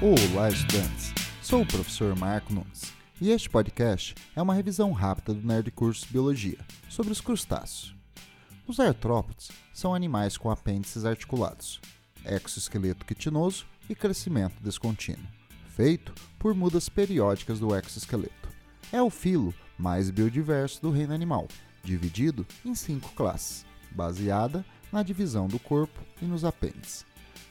Olá, 0.00 0.48
estudantes! 0.48 1.12
Sou 1.42 1.62
o 1.62 1.66
professor 1.66 2.16
Marco 2.16 2.54
Nunes 2.54 2.94
e 3.20 3.32
este 3.32 3.50
podcast 3.50 4.14
é 4.36 4.40
uma 4.40 4.54
revisão 4.54 4.92
rápida 4.92 5.34
do 5.34 5.44
Nerd 5.44 5.72
Curso 5.72 6.06
Biologia 6.08 6.58
sobre 6.88 7.10
os 7.10 7.20
crustáceos. 7.20 7.96
Os 8.64 8.78
artrópodes 8.78 9.50
são 9.74 9.92
animais 9.92 10.36
com 10.36 10.52
apêndices 10.52 11.04
articulados, 11.04 11.80
exoesqueleto 12.24 13.04
quitinoso 13.04 13.66
e 13.90 13.94
crescimento 13.96 14.62
descontínuo, 14.62 15.26
feito 15.74 16.14
por 16.38 16.54
mudas 16.54 16.88
periódicas 16.88 17.58
do 17.58 17.74
exoesqueleto. 17.74 18.48
É 18.92 19.02
o 19.02 19.10
filo 19.10 19.52
mais 19.76 20.10
biodiverso 20.10 20.80
do 20.80 20.92
reino 20.92 21.12
animal, 21.12 21.48
dividido 21.82 22.46
em 22.64 22.72
cinco 22.72 23.10
classes, 23.16 23.66
baseada 23.90 24.64
na 24.92 25.02
divisão 25.02 25.48
do 25.48 25.58
corpo 25.58 26.00
e 26.22 26.24
nos 26.24 26.44
apêndices. 26.44 27.04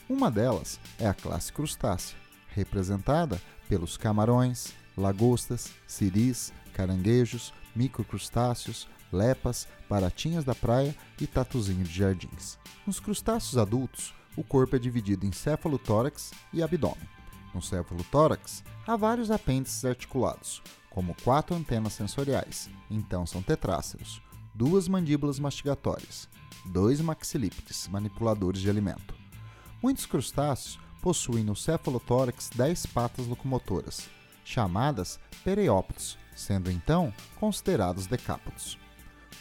Uma 0.07 0.31
delas 0.31 0.79
é 0.97 1.05
a 1.05 1.13
classe 1.13 1.51
crustácea, 1.51 2.15
representada 2.57 3.39
pelos 3.69 3.97
camarões, 3.97 4.73
lagostas, 4.97 5.71
siris, 5.85 6.51
caranguejos, 6.73 7.53
microcrustáceos, 7.75 8.87
lepas, 9.13 9.67
baratinhas 9.87 10.43
da 10.43 10.55
praia 10.55 10.95
e 11.21 11.27
tatuzinho 11.27 11.83
de 11.83 11.93
jardins. 11.93 12.57
Nos 12.85 12.99
crustáceos 12.99 13.57
adultos, 13.57 14.13
o 14.35 14.43
corpo 14.43 14.75
é 14.75 14.79
dividido 14.79 15.25
em 15.25 15.31
céfalo-tórax 15.31 16.31
e 16.51 16.63
abdômen. 16.63 17.07
No 17.53 17.61
céfalo-tórax, 17.61 18.63
há 18.87 18.95
vários 18.95 19.29
apêndices 19.29 19.85
articulados, 19.85 20.61
como 20.89 21.15
quatro 21.23 21.55
antenas 21.55 21.93
sensoriais, 21.93 22.69
então 22.89 23.25
são 23.25 23.41
tetráceros, 23.41 24.19
duas 24.53 24.87
mandíbulas 24.87 25.37
mastigatórias, 25.37 26.27
dois 26.65 26.99
maxilípedes, 27.01 27.87
manipuladores 27.87 28.61
de 28.61 28.69
alimento. 28.69 29.15
Muitos 29.81 30.07
crustáceos 30.07 30.79
possuem 31.01 31.43
no 31.43 31.55
cefalotórax 31.55 32.49
10 32.55 32.85
patas 32.87 33.27
locomotoras, 33.27 34.09
chamadas 34.43 35.19
pereópodos, 35.43 36.17
sendo 36.35 36.71
então 36.71 37.13
considerados 37.39 38.07
decápodos. 38.07 38.77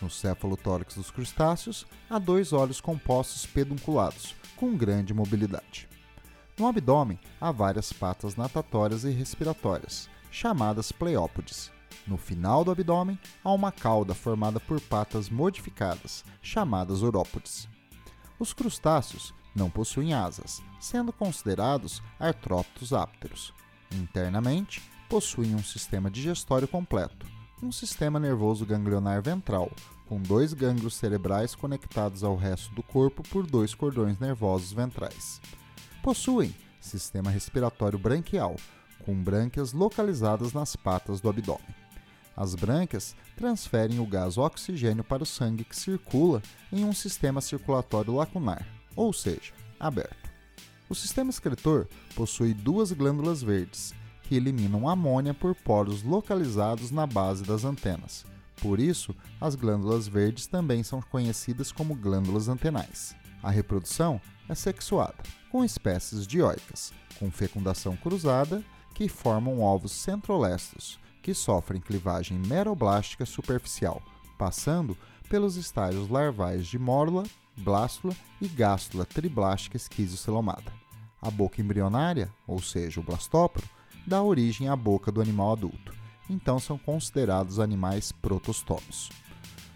No 0.00 0.10
cefalotórax 0.10 0.94
dos 0.94 1.10
crustáceos, 1.10 1.86
há 2.08 2.18
dois 2.18 2.52
olhos 2.52 2.80
compostos 2.80 3.46
pedunculados, 3.46 4.34
com 4.56 4.76
grande 4.76 5.14
mobilidade. 5.14 5.88
No 6.58 6.66
abdômen, 6.66 7.18
há 7.40 7.50
várias 7.50 7.92
patas 7.92 8.36
natatórias 8.36 9.04
e 9.04 9.10
respiratórias, 9.10 10.08
chamadas 10.30 10.90
pleópodes. 10.92 11.70
No 12.06 12.16
final 12.16 12.64
do 12.64 12.70
abdômen, 12.70 13.18
há 13.42 13.52
uma 13.52 13.72
cauda 13.72 14.14
formada 14.14 14.60
por 14.60 14.80
patas 14.80 15.28
modificadas, 15.28 16.24
chamadas 16.40 17.02
orópodes. 17.02 17.68
Os 18.38 18.52
crustáceos 18.52 19.34
não 19.56 19.70
possuem 19.70 20.12
asas, 20.12 20.62
sendo 20.78 21.12
considerados 21.12 22.02
artrópodos 22.20 22.92
ápteros. 22.92 23.54
Internamente, 23.90 24.82
possuem 25.08 25.54
um 25.54 25.62
sistema 25.62 26.10
digestório 26.10 26.68
completo, 26.68 27.26
um 27.62 27.72
sistema 27.72 28.20
nervoso 28.20 28.66
ganglionar 28.66 29.22
ventral, 29.22 29.70
com 30.06 30.20
dois 30.20 30.52
gânglios 30.52 30.94
cerebrais 30.94 31.54
conectados 31.54 32.22
ao 32.22 32.36
resto 32.36 32.74
do 32.74 32.82
corpo 32.82 33.22
por 33.22 33.46
dois 33.46 33.74
cordões 33.74 34.18
nervosos 34.20 34.72
ventrais. 34.72 35.40
Possuem 36.02 36.54
sistema 36.80 37.30
respiratório 37.30 37.98
branquial, 37.98 38.56
com 39.04 39.14
brânquias 39.14 39.72
localizadas 39.72 40.52
nas 40.52 40.76
patas 40.76 41.20
do 41.20 41.28
abdômen. 41.28 41.74
As 42.36 42.54
brânquias 42.54 43.16
transferem 43.36 43.98
o 43.98 44.06
gás 44.06 44.36
oxigênio 44.36 45.02
para 45.02 45.22
o 45.22 45.26
sangue 45.26 45.64
que 45.64 45.74
circula 45.74 46.42
em 46.70 46.84
um 46.84 46.92
sistema 46.92 47.40
circulatório 47.40 48.14
lacunar, 48.14 48.66
ou 48.96 49.12
seja, 49.12 49.52
aberto. 49.78 50.30
O 50.88 50.94
sistema 50.94 51.30
excretor 51.30 51.86
possui 52.14 52.54
duas 52.54 52.90
glândulas 52.92 53.42
verdes, 53.42 53.94
que 54.22 54.34
eliminam 54.34 54.88
amônia 54.88 55.34
por 55.34 55.54
poros 55.54 56.02
localizados 56.02 56.90
na 56.90 57.06
base 57.06 57.44
das 57.44 57.64
antenas. 57.64 58.24
Por 58.60 58.80
isso, 58.80 59.14
as 59.40 59.54
glândulas 59.54 60.08
verdes 60.08 60.46
também 60.46 60.82
são 60.82 61.00
conhecidas 61.02 61.70
como 61.70 61.94
glândulas 61.94 62.48
antenais. 62.48 63.14
A 63.42 63.50
reprodução 63.50 64.20
é 64.48 64.54
sexuada, 64.54 65.22
com 65.50 65.64
espécies 65.64 66.26
dioicas, 66.26 66.92
com 67.18 67.30
fecundação 67.30 67.96
cruzada, 67.96 68.64
que 68.94 69.08
formam 69.08 69.60
ovos 69.60 69.92
centrolestos, 69.92 70.98
que 71.22 71.34
sofrem 71.34 71.80
clivagem 71.80 72.38
meroblástica 72.38 73.26
superficial, 73.26 74.02
passando 74.38 74.96
pelos 75.28 75.56
estágios 75.56 76.08
larvais 76.08 76.66
de 76.66 76.78
mórula, 76.78 77.24
blástula 77.56 78.14
e 78.40 78.48
gástula 78.48 79.04
triblástica 79.04 79.76
esquizocelomada. 79.76 80.72
A 81.20 81.30
boca 81.30 81.60
embrionária, 81.60 82.32
ou 82.46 82.60
seja, 82.60 83.00
o 83.00 83.02
blastóporo, 83.02 83.66
dá 84.06 84.22
origem 84.22 84.68
à 84.68 84.76
boca 84.76 85.10
do 85.10 85.20
animal 85.20 85.52
adulto, 85.52 85.94
então 86.28 86.58
são 86.58 86.78
considerados 86.78 87.58
animais 87.58 88.12
protostômos. 88.12 89.10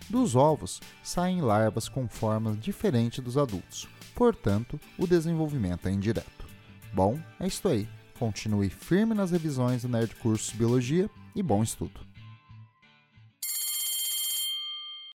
Dos 0.09 0.35
ovos 0.35 0.81
saem 1.03 1.41
larvas 1.41 1.89
com 1.89 2.09
formas 2.09 2.59
diferentes 2.59 3.23
dos 3.23 3.39
adultos, 3.39 3.89
portanto, 4.15 4.79
o 4.99 5.07
desenvolvimento 5.07 5.89
é 5.89 5.93
indireto. 5.93 6.47
Bom, 6.93 7.19
é 7.39 7.47
isso 7.47 7.67
aí. 7.69 7.89
Continue 8.19 8.69
firme 8.69 9.15
nas 9.15 9.31
revisões 9.31 9.83
do 9.83 9.89
Nerd 9.89 10.15
Cursos 10.17 10.55
Biologia 10.55 11.09
e 11.35 11.43
bom 11.43 11.62
estudo! 11.62 12.09